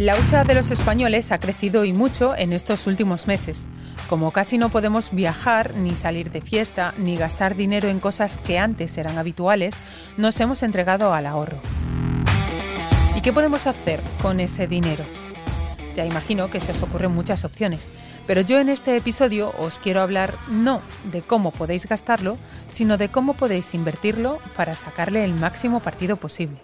[0.00, 3.68] La hucha de los españoles ha crecido y mucho en estos últimos meses.
[4.08, 8.58] Como casi no podemos viajar, ni salir de fiesta, ni gastar dinero en cosas que
[8.58, 9.74] antes eran habituales,
[10.16, 11.58] nos hemos entregado al ahorro.
[13.14, 15.04] ¿Y qué podemos hacer con ese dinero?
[15.94, 17.86] Ya imagino que se os ocurren muchas opciones,
[18.26, 20.80] pero yo en este episodio os quiero hablar no
[21.12, 22.38] de cómo podéis gastarlo,
[22.68, 26.58] sino de cómo podéis invertirlo para sacarle el máximo partido posible.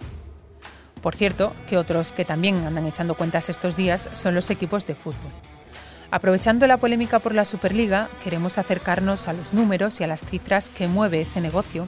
[1.07, 4.97] Por cierto, que otros que también andan echando cuentas estos días son los equipos de
[4.97, 5.31] fútbol.
[6.11, 10.69] Aprovechando la polémica por la Superliga, queremos acercarnos a los números y a las cifras
[10.69, 11.87] que mueve ese negocio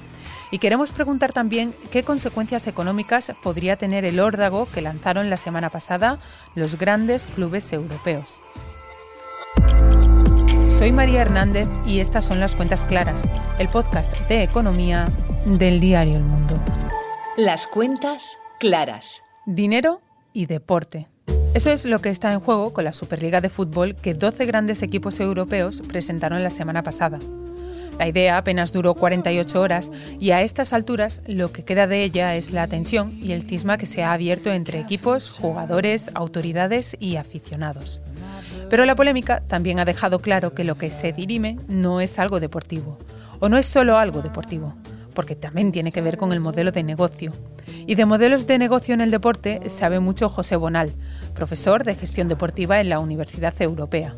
[0.52, 5.68] y queremos preguntar también qué consecuencias económicas podría tener el órdago que lanzaron la semana
[5.68, 6.18] pasada
[6.54, 8.38] los grandes clubes europeos.
[10.70, 13.24] Soy María Hernández y estas son las cuentas claras,
[13.58, 15.06] el podcast de economía
[15.44, 16.54] del diario El Mundo.
[17.36, 19.22] Las cuentas claras.
[19.46, 20.00] Dinero
[20.32, 21.06] y deporte.
[21.54, 24.82] Eso es lo que está en juego con la Superliga de Fútbol que 12 grandes
[24.82, 27.18] equipos europeos presentaron la semana pasada.
[27.98, 32.36] La idea apenas duró 48 horas y a estas alturas lo que queda de ella
[32.36, 37.16] es la tensión y el cisma que se ha abierto entre equipos, jugadores, autoridades y
[37.16, 38.02] aficionados.
[38.70, 42.38] Pero la polémica también ha dejado claro que lo que se dirime no es algo
[42.38, 42.98] deportivo,
[43.40, 44.74] o no es solo algo deportivo,
[45.18, 47.32] porque también tiene que ver con el modelo de negocio.
[47.88, 50.92] Y de modelos de negocio en el deporte sabe mucho José Bonal,
[51.34, 54.14] profesor de gestión deportiva en la Universidad Europea.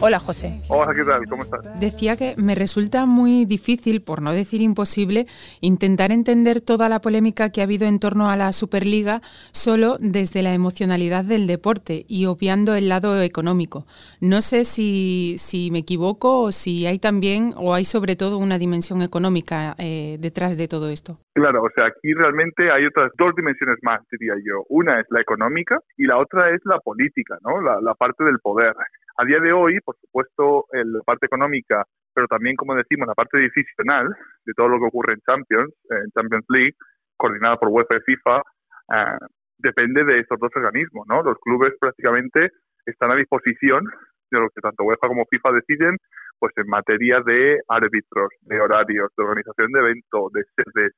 [0.00, 0.60] Hola José.
[0.68, 1.26] Hola, ¿qué tal?
[1.28, 1.80] ¿Cómo estás?
[1.80, 5.26] Decía que me resulta muy difícil, por no decir imposible,
[5.60, 9.20] intentar entender toda la polémica que ha habido en torno a la Superliga
[9.52, 13.86] solo desde la emocionalidad del deporte y obviando el lado económico.
[14.20, 18.58] No sé si, si me equivoco o si hay también o hay sobre todo una
[18.58, 21.18] dimensión económica eh, detrás de todo esto.
[21.34, 24.64] Claro, o sea, aquí realmente hay otras dos dimensiones más, diría yo.
[24.68, 27.60] Una es la económica y la otra es la política, ¿no?
[27.60, 28.74] la parte del poder.
[29.16, 31.84] A día de hoy, por supuesto, la parte económica,
[32.14, 34.08] pero también, como decimos, la parte decisional
[34.44, 36.74] de todo lo que ocurre en Champions, en Champions League,
[37.16, 39.18] coordinada por UEFA y FIFA, eh,
[39.58, 41.22] depende de estos dos organismos, ¿no?
[41.22, 42.50] Los clubes prácticamente
[42.86, 43.84] están a disposición
[44.30, 45.96] de lo que tanto UEFA como FIFA deciden,
[46.38, 50.92] pues en materia de árbitros, de horarios, de organización de eventos, de sedes,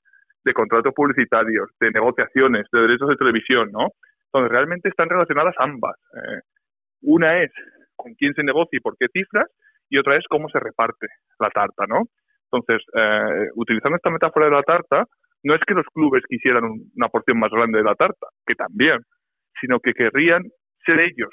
[0.45, 3.89] de contratos publicitarios, de negociaciones, de derechos de televisión, ¿no?
[4.33, 5.97] Donde realmente están relacionadas ambas.
[6.15, 6.41] Eh,
[7.03, 7.53] una es
[7.97, 9.47] con quién se negocia y por qué cifras,
[9.89, 11.07] y otra es cómo se reparte
[11.39, 12.03] la tarta, ¿no?
[12.51, 15.05] Entonces, eh, utilizando esta metáfora de la tarta,
[15.43, 16.65] no es que los clubes quisieran
[16.97, 18.99] una porción más grande de la tarta, que también,
[19.61, 20.43] sino que querrían
[20.85, 21.31] ser ellos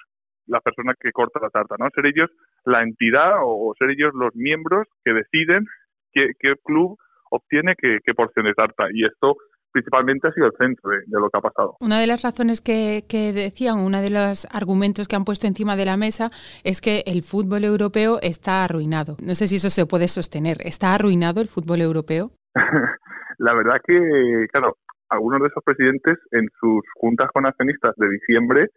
[0.48, 1.88] la persona que corta la tarta, ¿no?
[1.96, 2.30] Ser ellos
[2.66, 5.66] la entidad o, ser ellos los miembros que deciden
[6.12, 6.98] qué, qué club
[7.32, 8.88] obtiene qué, qué porción de tarta.
[8.94, 9.36] Y esto
[9.74, 11.76] principalmente ha sido el centro de, lo que ha pasado.
[11.82, 13.04] Una de las razones que,
[13.34, 16.30] decían, uno de los argumentos que han puesto encima de la mesa
[16.64, 19.18] es que el fútbol europeo está arruinado.
[19.22, 20.58] No sé si eso se puede sostener.
[20.62, 22.32] ¿Está arruinado el fútbol europeo?
[23.40, 24.78] la verdad que, claro,
[25.10, 28.70] algunos de esos presidentes en sus juntas con accionistas de diciembre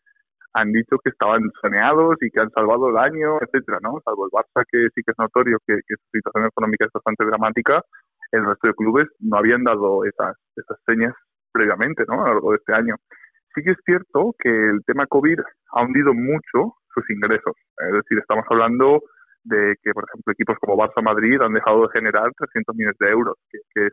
[0.54, 4.00] han dicho que estaban saneados y que han salvado el año, etcétera, ¿no?
[4.02, 7.26] Salvo el Barça, que sí que es notorio que, que su situación económica es bastante
[7.26, 7.82] dramática,
[8.32, 11.14] el resto de clubes no habían dado esas, esas señas
[11.53, 12.25] previamente, ¿no?
[12.25, 12.97] A lo largo de este año.
[13.54, 15.41] Sí que es cierto que el tema COVID
[15.72, 17.54] ha hundido mucho sus ingresos.
[17.78, 19.00] Es decir, estamos hablando
[19.44, 23.09] de que, por ejemplo, equipos como Barça Madrid han dejado de generar 300 millones de
[23.10, 23.92] euros, que, es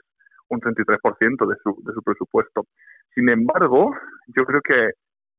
[0.49, 2.65] un 33% de su, de su presupuesto.
[3.13, 3.95] Sin embargo,
[4.35, 4.91] yo creo que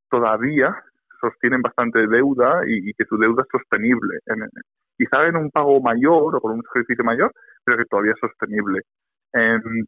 [0.08, 0.74] todavía
[1.20, 4.18] sostienen bastante deuda y, que su deuda es sostenible.
[4.26, 4.48] En,
[4.96, 7.32] quizá en un pago mayor o con un ejercicio mayor,
[7.64, 8.80] pero que todavía es sostenible.
[9.32, 9.84] Em,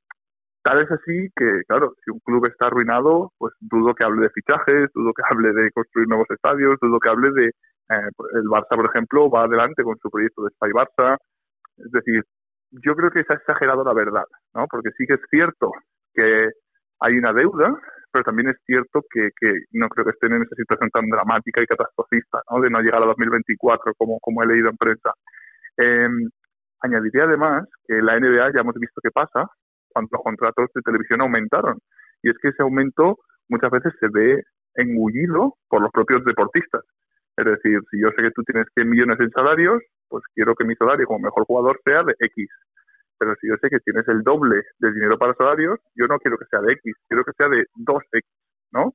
[0.63, 4.31] tal es así que, claro, si un club está arruinado, pues dudo que hable de
[4.31, 7.47] fichajes, dudo que hable de construir nuevos estadios, dudo que hable de...
[7.89, 11.17] Eh, el Barça, por ejemplo, va adelante con su proyecto de Spy Barça.
[11.79, 12.25] Es decir,
[12.73, 14.25] yo creo que se ha exagerado la verdad,
[14.55, 14.67] ¿no?
[14.69, 15.71] Porque sí que es cierto
[16.15, 16.51] que
[17.01, 17.77] hay una deuda,
[18.13, 21.63] pero también es cierto que, que no creo que estén en esa situación tan dramática
[21.63, 22.61] y catastrofista, ¿no?
[22.61, 25.13] De no llegar a 2024, como, como he leído en prensa.
[25.79, 26.09] Eh,
[26.81, 29.47] añadiría además que la NBA ya hemos visto qué pasa
[29.93, 31.79] cuando los contratos de televisión aumentaron.
[32.23, 33.19] Y es que ese aumento
[33.49, 34.43] muchas veces se ve
[34.75, 36.83] engullido por los propios deportistas.
[37.37, 40.65] Es decir, si yo sé que tú tienes 100 millones en salarios, pues quiero que
[40.65, 42.49] mi salario como mejor jugador sea de X
[43.19, 46.39] pero si yo sé que tienes el doble de dinero para salarios, yo no quiero
[46.39, 48.23] que sea de X, quiero que sea de 2X,
[48.73, 48.93] ¿no?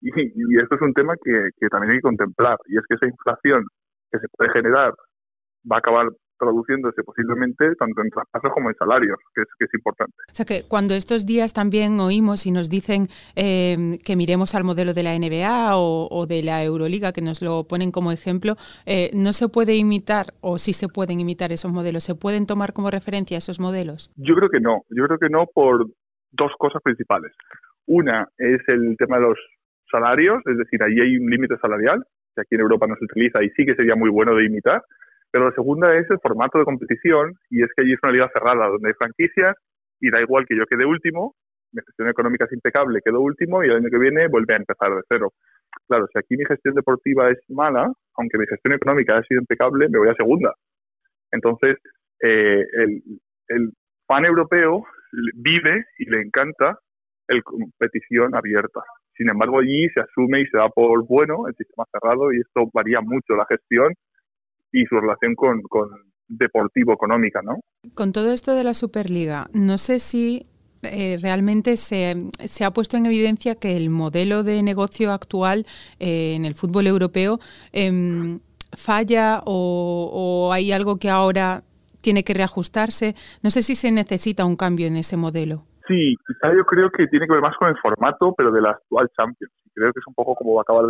[0.00, 2.94] Y, y esto es un tema que, que también hay que contemplar, y es que
[2.94, 3.64] esa inflación
[4.10, 4.92] que se puede generar
[5.70, 9.74] va a acabar traduciéndose posiblemente tanto en traspasos como en salarios, que es, que es
[9.74, 10.14] importante.
[10.30, 14.64] O sea que cuando estos días también oímos y nos dicen eh, que miremos al
[14.64, 18.54] modelo de la NBA o, de la Euroliga, que nos lo ponen como ejemplo,
[18.86, 22.04] eh, ¿no se puede imitar o sí se pueden imitar esos modelos?
[22.04, 24.10] ¿Se pueden tomar como referencia esos modelos?
[24.16, 25.86] Yo creo que no, yo creo que no por
[26.32, 27.32] dos cosas principales.
[27.86, 29.38] Una es el tema de los
[29.90, 32.04] salarios, es decir, ahí hay un límite salarial,
[32.34, 34.82] que aquí en Europa no se utiliza y sí que sería muy bueno de imitar.
[35.34, 38.30] Pero la segunda es el formato de competición y es que allí es una liga
[38.32, 39.56] cerrada donde hay franquicias
[39.98, 41.34] y da igual que yo quede último,
[41.72, 44.94] mi gestión económica es impecable, quedo último y el año que viene vuelve a empezar
[44.94, 45.32] de cero.
[45.88, 49.88] Claro, si aquí mi gestión deportiva es mala, aunque mi gestión económica ha sido impecable,
[49.88, 50.54] me voy a segunda.
[51.32, 51.78] Entonces,
[52.22, 53.02] eh, el,
[53.48, 53.72] el
[54.26, 54.84] europeo
[55.34, 56.78] vive y le encanta
[57.26, 58.82] el competición abierta.
[59.16, 62.70] Sin embargo, allí se asume y se da por bueno el sistema cerrado y esto
[62.72, 63.94] varía mucho la gestión
[64.74, 65.62] y su relación con,
[66.26, 67.60] deportivo-económica, ¿no?
[67.94, 70.46] Con todo esto de la Superliga, no sé si
[70.82, 75.64] eh, realmente se, se, ha puesto en evidencia que el modelo de negocio actual
[76.00, 77.38] eh, en el fútbol europeo
[77.72, 78.40] em,
[78.72, 81.62] falla o, o, hay algo que ahora
[82.02, 83.14] tiene que reajustarse.
[83.42, 85.64] No sé si se necesita un cambio en ese modelo.
[85.86, 88.70] Sí, quizá yo creo que tiene que ver más con el formato, pero de la
[88.70, 89.52] actual Champions.
[89.72, 90.84] Creo que es un poco como va a acabar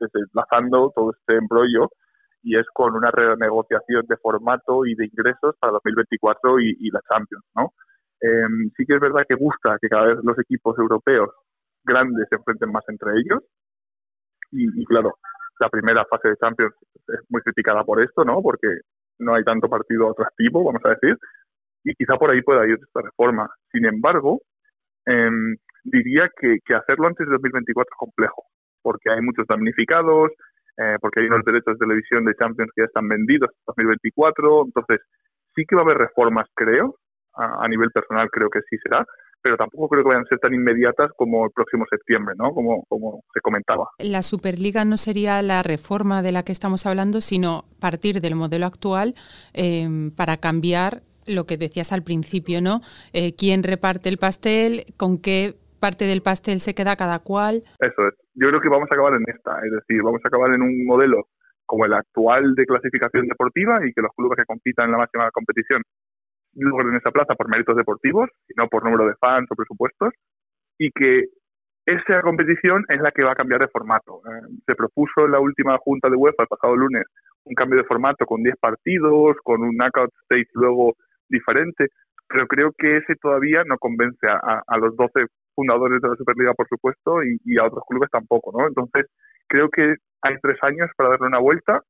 [0.00, 1.90] desenlazando todo este embrollo
[2.42, 7.00] y es con una renegociación de formato y de ingresos para 2024 y, y la
[7.08, 7.72] Champions, ¿no?
[8.20, 11.30] Em, sí que es verdad que gusta que cada vez los equipos europeos
[11.84, 13.42] grandes se enfrenten más entre ellos
[14.50, 15.14] y, y claro,
[15.58, 16.74] la primera fase de Champions
[17.08, 18.42] es muy criticada por esto, ¿no?
[18.42, 18.68] Porque
[19.18, 21.16] no hay tanto partido atractivo, vamos a decir,
[21.84, 23.48] y quizá por ahí pueda ir esta reforma.
[23.70, 24.40] Sin embargo,
[25.06, 28.44] em, diría que, que hacerlo antes de 2024 es complejo,
[28.82, 30.30] porque hay muchos damnificados,
[30.80, 34.64] eh, porque hay unos derechos de televisión de Champions que ya están vendidos hasta 2024.
[34.66, 35.00] Entonces,
[35.54, 36.96] sí que va a haber reformas, creo.
[37.34, 39.06] A, nivel personal creo que sí será,
[39.40, 42.52] pero tampoco creo que vayan a ser tan inmediatas como el próximo septiembre, ¿no?
[42.52, 43.88] Como, como se comentaba.
[43.98, 48.66] La Superliga no sería la reforma de la que estamos hablando, sino partir del modelo
[48.66, 49.14] actual
[49.54, 52.80] eh, para cambiar lo que decías al principio, ¿no?
[53.12, 54.86] Eh, ¿Quién reparte el pastel?
[54.96, 57.62] ¿Con qué parte del pastel se queda cada cual?
[57.80, 60.54] Eso es yo creo que vamos a acabar en esta, es decir, vamos a acabar
[60.54, 61.28] en un modelo
[61.66, 65.30] como el actual de clasificación deportiva y que los clubes que compitan en la máxima
[65.30, 65.82] competición
[66.54, 70.12] logren esa plaza por méritos deportivos y no por número de fans o presupuestos
[70.78, 71.26] y que
[71.86, 74.20] esa competición es la que va a cambiar de formato.
[74.26, 77.04] Eh, se propuso en la última junta de UEFA el pasado lunes
[77.44, 80.94] un cambio de formato con 10 partidos, con un knockout stage luego
[81.28, 81.88] diferente,
[82.28, 85.26] pero creo que ese todavía no convence a, los 12
[85.60, 88.66] fundadores de la Superliga, por supuesto, y, a otros clubes tampoco, ¿no?
[88.66, 89.06] Entonces,
[89.46, 91.80] creo que hay tres años para darle una vuelta.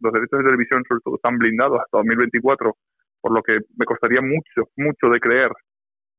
[0.00, 2.76] los derechos de televisión, sobre todo, están blindados hasta 2024,
[3.22, 5.50] por lo que me costaría mucho, mucho de creer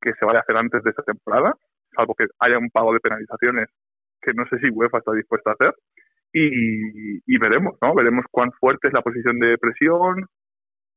[0.01, 1.53] que se vaya a hacer antes de esa temporada,
[1.95, 3.69] salvo que haya un pago de penalizaciones
[4.21, 5.73] que no sé si UEFA está dispuesta a hacer.
[6.35, 7.93] Y, veremos, ¿no?
[7.93, 10.25] Veremos cuán fuerte es la posición de presión,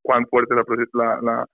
[0.00, 1.46] cuán fuerte es la, la, la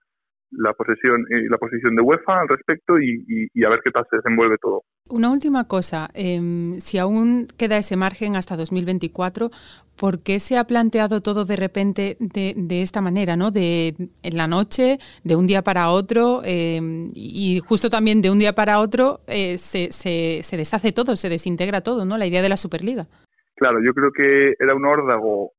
[0.77, 4.57] posesión y la posición de UEFA al respecto y, a ver qué tal se desenvuelve
[4.59, 4.83] todo.
[5.11, 9.51] Una última cosa, em, si aún queda ese margen hasta 2024,
[9.99, 13.51] ¿por qué se ha planteado todo de repente de, esta manera, ¿no?
[13.51, 18.39] De en la noche, de un día para otro em, y justo también de un
[18.39, 22.17] día para otro eh, se, se, deshace todo, se desintegra todo, ¿no?
[22.19, 23.07] La idea de la Superliga.
[23.57, 25.53] Claro, yo creo que era un órdago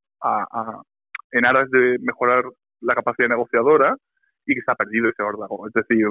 [1.31, 2.43] en aras de mejorar
[2.81, 3.95] la capacidad negociadora
[4.45, 5.67] y que se ha perdido ese órdago.
[5.67, 6.05] Es decir,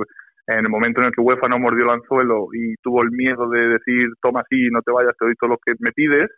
[0.46, 3.48] en el momento en el que UEFA no mordió el anzuelo y tuvo el miedo
[3.48, 6.30] de decir, toma así, no te vayas, te doy todo lo que me pides,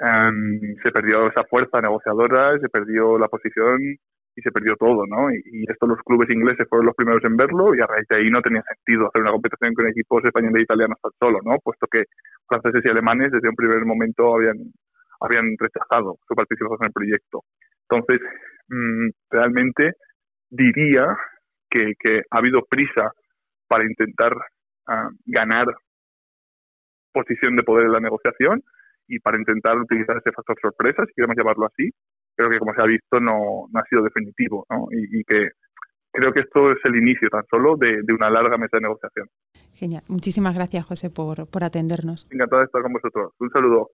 [0.00, 3.80] em, se perdió esa fuerza negociadora, se perdió la posición
[4.36, 5.30] y se perdió todo, ¿no?
[5.30, 8.30] Y, esto los clubes ingleses fueron los primeros en verlo y a raíz de ahí
[8.30, 11.58] no tenía sentido hacer una competición con equipos españoles e italianos tan solo, ¿no?
[11.62, 12.04] Puesto que
[12.48, 14.56] franceses y alemanes desde un primer momento habían
[15.20, 17.42] habían rechazado su participación en el proyecto.
[17.88, 18.20] Entonces,
[18.68, 19.92] mm, realmente
[20.54, 21.16] diría
[21.70, 23.10] que, ha habido prisa
[23.66, 24.32] para intentar
[24.86, 25.66] ah, ganar
[27.12, 28.62] posición de poder en la negociación
[29.08, 31.90] y para intentar utilizar ese factor sorpresa, si queremos llamarlo así,
[32.36, 35.50] pero que como se ha visto no, no ha sido definitivo y, que
[36.12, 39.28] creo que esto es el inicio tan solo de, una larga mesa de negociación.
[39.74, 40.02] Genial.
[40.08, 42.26] Muchísimas gracias, José, por, por atendernos.
[42.30, 43.32] Encantado de estar con vosotros.
[43.38, 43.90] Un saludo.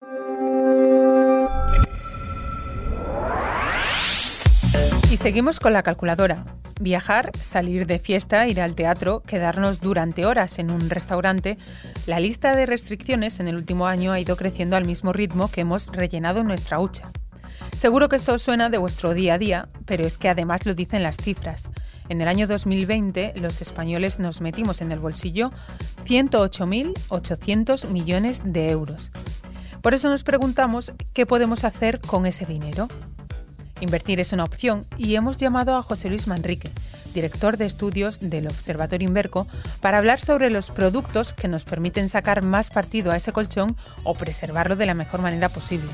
[5.10, 6.44] Y seguimos con la calculadora.
[6.80, 11.58] Viajar, salir de fiesta, ir al teatro, quedarnos durante horas en un restaurante.
[12.06, 15.62] La lista de restricciones en el último año ha ido creciendo al mismo ritmo que
[15.62, 17.10] hemos rellenado nuestra hucha.
[17.76, 21.02] Seguro que esto suena de vuestro día a día, pero es que además lo dicen
[21.02, 21.68] las cifras.
[22.08, 25.50] En el año 2020 los españoles nos metimos en el bolsillo
[26.04, 29.10] 108.800 millones de euros.
[29.82, 32.86] Por eso nos preguntamos qué podemos hacer con ese dinero.
[33.80, 36.68] Invertir es una opción y hemos llamado a José Luis Manrique,
[37.14, 39.46] director de estudios del Observatorio Inverco,
[39.80, 44.14] para hablar sobre los productos que nos permiten sacar más partido a ese colchón o
[44.14, 45.88] preservarlo de la mejor manera posible.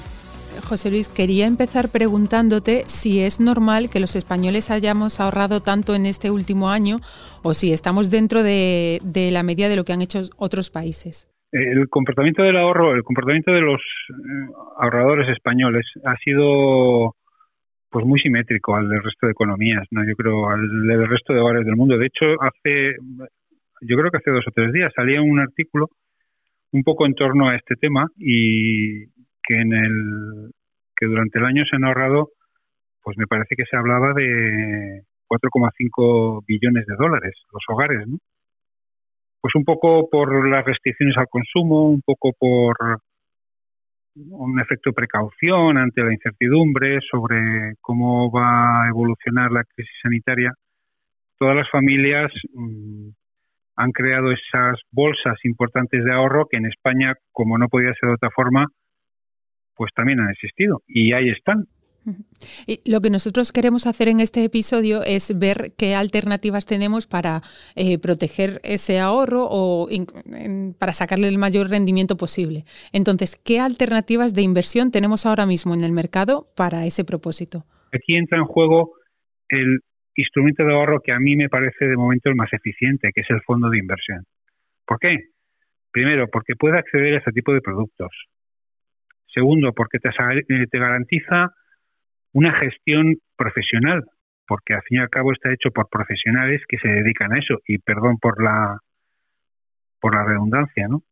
[0.65, 6.07] José Luis, quería empezar preguntándote si es normal que los españoles hayamos ahorrado tanto en
[6.07, 6.97] este último año
[7.43, 9.01] o si estamos dentro de,
[9.33, 11.29] la media de lo que han hecho otros países.
[11.53, 17.15] El comportamiento del ahorro, el comportamiento de los eh, ahorradores españoles ha sido
[17.97, 21.41] pues muy simétrico al del resto de economías, no yo creo al del resto de
[21.41, 21.97] hogares del mundo.
[21.97, 22.95] De hecho, hace
[23.81, 25.89] yo creo que hace dos o tres días salía un artículo
[26.73, 29.07] un poco en torno a este tema y
[29.43, 30.51] que en el
[30.95, 32.29] que durante el año se han ahorrado,
[33.03, 38.19] pues me parece que se hablaba de 4,5 billones de dólares los hogares, ¿no?
[39.41, 42.77] Pues un poco por las restricciones al consumo, un poco por
[44.17, 50.53] un efecto de precaución ante la incertidumbre sobre cómo va a evolucionar la crisis sanitaria,
[51.39, 53.09] todas las familias mm,
[53.77, 58.15] han creado esas bolsas importantes de ahorro que en España, como no podía ser de
[58.15, 58.67] otra forma,
[59.75, 61.67] pues también han existido y ahí están.
[62.67, 67.41] Y lo que nosotros queremos hacer en este episodio es ver qué alternativas tenemos para
[67.75, 69.89] eh, proteger ese ahorro o
[70.79, 72.65] para sacarle el mayor rendimiento posible.
[72.93, 77.65] Entonces, ¿qué alternativas de inversión tenemos ahora mismo en el mercado para ese propósito?
[77.93, 78.93] Aquí entra en juego
[79.49, 79.81] el
[80.17, 83.31] instrumento de ahorro que a mí me parece de momento el más eficiente, que es
[83.31, 84.25] el fondo de inversión.
[84.87, 85.17] ¿Por qué?
[85.93, 88.11] Primero, porque puede acceder a este tipo de productos.
[89.33, 91.53] Segundo, porque te, eh, te garantiza
[92.37, 94.05] una gestión profesional,
[94.47, 97.61] porque al fin y al cabo está hecho por profesionales que se dedican a eso,
[97.67, 98.79] y perdón por la
[100.01, 101.03] por la redundancia, ¿no?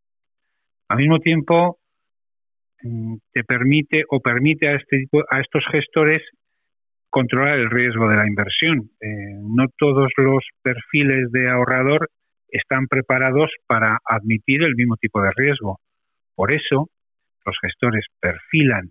[0.86, 1.78] Al mismo tiempo
[2.82, 6.20] mm, te permite o permite a este tipo, a estos gestores
[7.08, 8.90] controlar el riesgo de la inversión.
[9.00, 12.10] Eh, no todos los perfiles de ahorrador
[12.50, 15.80] están preparados para admitir el mismo tipo de riesgo.
[16.34, 16.90] Por eso,
[17.46, 18.90] los gestores perfilan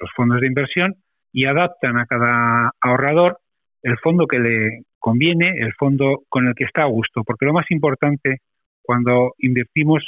[0.00, 0.96] los fondos de inversión
[1.32, 3.38] y adaptan a cada ahorrador
[3.82, 7.52] el fondo que le conviene, el fondo con el que está a gusto, porque lo
[7.52, 8.38] más importante
[8.82, 10.04] cuando invertimos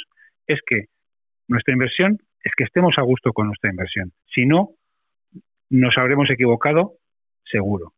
[0.47, 0.85] es que
[1.47, 4.11] nuestra inversión es que estemos a gusto con nuestra inversión.
[4.33, 4.71] Si no,
[5.69, 6.93] nos habremos equivocado
[7.49, 7.93] seguro.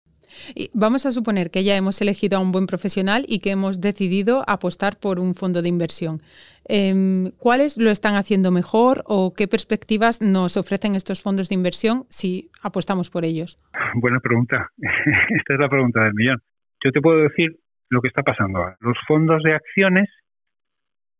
[0.73, 4.43] Vamos a suponer que ya hemos elegido a un buen profesional y que hemos decidido
[4.47, 6.19] apostar por un fondo de inversión.
[6.67, 12.05] Em, ¿Cuáles lo están haciendo mejor o qué perspectivas nos ofrecen estos fondos de inversión
[12.09, 13.59] si apostamos por ellos?
[13.95, 14.71] Buena pregunta.
[14.77, 16.41] Esta es la pregunta del millón.
[16.83, 17.57] Yo te puedo decir
[17.89, 18.77] lo que está pasando ahora.
[18.79, 20.09] Los fondos de acciones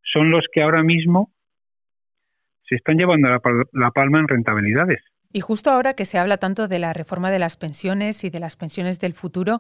[0.02, 1.32] son los que ahora mismo
[2.68, 3.30] se están llevando
[3.74, 5.02] la palma en rentabilidades.
[5.36, 8.40] Y justo ahora que se habla tanto de la reforma de las pensiones y de
[8.40, 9.60] las pensiones del futuro,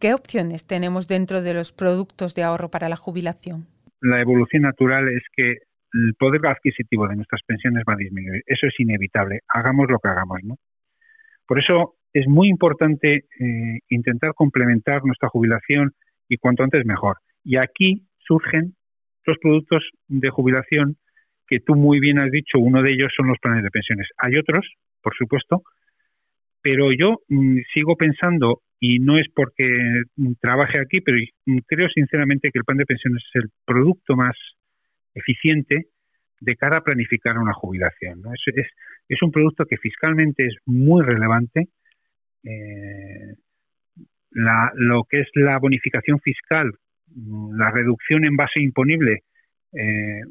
[0.00, 3.66] ¿qué opciones tenemos dentro de los productos de ahorro para la jubilación?
[4.00, 5.58] La evolución natural es que
[5.92, 8.42] el poder adquisitivo de nuestras pensiones va a disminuir.
[8.46, 10.38] Eso es inevitable, hagamos lo que hagamos.
[10.42, 10.56] ¿no?
[11.46, 15.92] Por eso es muy importante eh, intentar complementar nuestra jubilación
[16.30, 17.18] y cuanto antes mejor.
[17.44, 18.72] Y aquí surgen
[19.26, 20.96] los productos de jubilación
[21.46, 24.08] que tú muy bien has dicho, uno de ellos son los planes de pensiones.
[24.16, 24.64] Hay otros
[25.02, 25.62] por supuesto,
[26.62, 31.88] pero yo mm, sigo pensando, y no es porque mm, trabaje aquí, pero mm, creo
[31.88, 34.36] sinceramente que el plan de pensiones es el producto más
[35.14, 35.86] eficiente
[36.40, 38.22] de cara a planificar una jubilación.
[38.22, 38.32] ¿no?
[38.32, 38.66] Es, es,
[39.08, 41.68] es, un producto que fiscalmente es muy relevante.
[42.44, 43.34] Eh,
[44.30, 46.72] la, lo que es la bonificación fiscal,
[47.52, 49.24] la reducción en base imponible,
[49.72, 50.22] eh,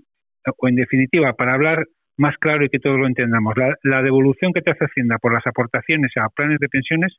[0.57, 1.85] o en definitiva, para hablar
[2.19, 3.55] más claro y que todos lo entendamos.
[3.83, 7.15] La, devolución que te hace Hacienda por las aportaciones a planes de pensiones,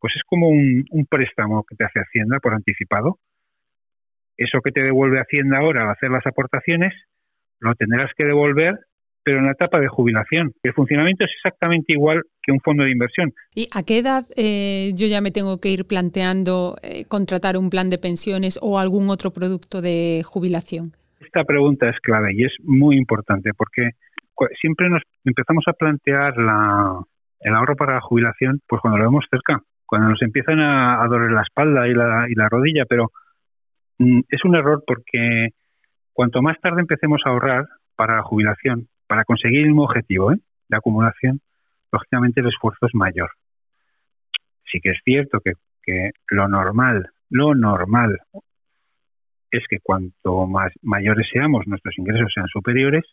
[0.00, 3.18] pues es como un, préstamo que te hace Hacienda por anticipado.
[4.36, 6.92] Eso que te devuelve Hacienda ahora al hacer las aportaciones,
[7.60, 8.74] lo tendrás que devolver,
[9.22, 10.52] pero en la etapa de jubilación.
[10.64, 13.32] El funcionamiento es exactamente igual que un fondo de inversión.
[13.54, 17.70] ¿Y a qué edad eh, yo ya me tengo que ir planteando eh, contratar un
[17.70, 20.92] plan de pensiones o algún otro producto de jubilación?
[21.20, 23.90] Esta pregunta es clave y es muy importante porque
[24.60, 27.00] siempre nos empezamos a plantear la,
[27.40, 31.32] el ahorro para la jubilación pues cuando lo vemos cerca, cuando nos empiezan a, doler
[31.32, 33.10] la espalda y la, y la rodilla, pero
[33.98, 35.48] mm, es un error porque
[36.12, 37.66] cuanto más tarde empecemos a ahorrar
[37.96, 40.36] para la jubilación, para conseguir el mismo objetivo ¿eh?
[40.68, 41.40] de acumulación,
[41.92, 43.30] lógicamente el esfuerzo es mayor.
[44.70, 48.20] Sí que es cierto que, que lo normal, lo normal
[49.50, 53.04] es que cuanto más mayores seamos, nuestros ingresos sean superiores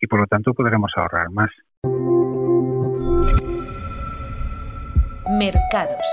[0.00, 1.50] y por lo tanto podremos ahorrar más.
[5.30, 6.06] Mercados.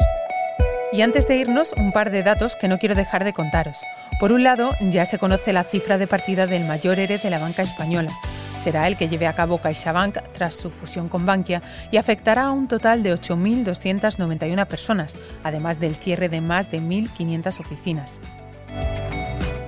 [0.92, 3.82] Y antes de irnos, un par de datos que no quiero dejar de contaros.
[4.20, 7.40] Por un lado, ya se conoce la cifra de partida del mayor ERE de la
[7.40, 8.12] banca española.
[8.60, 11.62] Será el que lleve a cabo CaixaBank tras su fusión con Bankia
[11.92, 17.60] y afectará a un total de 8.291 personas, además del cierre de más de 1.500
[17.60, 18.20] oficinas.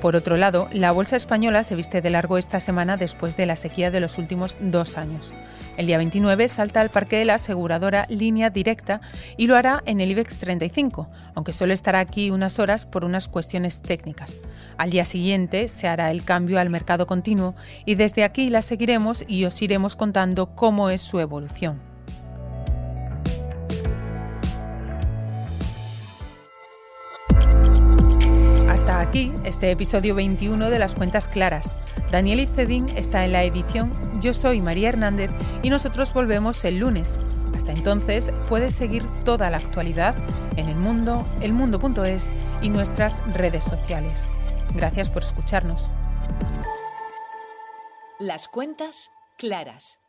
[0.08, 3.58] Por otro lado, la bolsa española se viste de largo esta semana después de la
[3.58, 5.34] sequía de los últimos dos años.
[5.76, 9.02] El día 29 salta al parque de la aseguradora Línea Directa
[9.36, 13.28] y lo hará en el IBEX 35, aunque solo estará aquí unas horas por unas
[13.28, 14.38] cuestiones técnicas.
[14.78, 17.54] Al día siguiente se hará el cambio al mercado continuo
[17.86, 21.87] y desde aquí la seguiremos y os iremos contando cómo es su evolución.
[29.08, 31.74] Aquí este episodio 21 de las cuentas claras.
[32.12, 35.32] Daniel Icedín está en la edición, yo soy María Hernández
[35.64, 37.18] y nosotros volvemos el lunes.
[37.56, 40.14] Hasta entonces puedes seguir toda la actualidad
[40.58, 44.28] en el mundo, elmundo.es y nuestras redes sociales.
[44.76, 45.90] Gracias por escucharnos.
[48.20, 50.00] Las cuentas claras.